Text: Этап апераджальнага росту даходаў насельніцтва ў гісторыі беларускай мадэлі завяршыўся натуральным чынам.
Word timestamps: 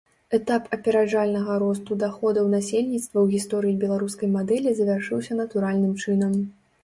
Этап 0.35 0.63
апераджальнага 0.77 1.57
росту 1.63 1.97
даходаў 2.03 2.47
насельніцтва 2.55 3.13
ў 3.21 3.27
гісторыі 3.37 3.75
беларускай 3.85 4.33
мадэлі 4.39 4.69
завяршыўся 4.79 5.39
натуральным 5.43 5.93
чынам. 6.05 6.33